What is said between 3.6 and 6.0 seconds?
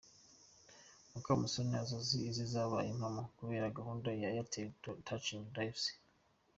gahunda ya Airtel Touching Lives.